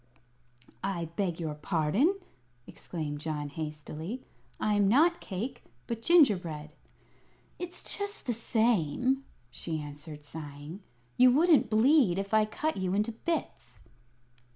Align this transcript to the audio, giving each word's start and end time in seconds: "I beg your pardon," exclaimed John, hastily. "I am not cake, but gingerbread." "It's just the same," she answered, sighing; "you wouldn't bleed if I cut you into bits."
"I 0.83 1.09
beg 1.15 1.39
your 1.39 1.53
pardon," 1.53 2.17
exclaimed 2.65 3.19
John, 3.19 3.49
hastily. 3.49 4.23
"I 4.59 4.73
am 4.73 4.87
not 4.87 5.21
cake, 5.21 5.61
but 5.85 6.01
gingerbread." 6.01 6.73
"It's 7.59 7.95
just 7.99 8.25
the 8.25 8.33
same," 8.33 9.25
she 9.51 9.79
answered, 9.79 10.23
sighing; 10.23 10.81
"you 11.17 11.29
wouldn't 11.31 11.69
bleed 11.69 12.17
if 12.17 12.33
I 12.33 12.45
cut 12.45 12.77
you 12.77 12.95
into 12.95 13.11
bits." 13.11 13.83